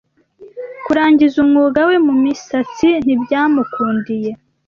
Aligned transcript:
Kurangiza 0.85 1.35
umwuga 1.43 1.79
we 1.89 1.95
mumisatsi 2.05 2.87
ntibyamukundiye 3.03 4.31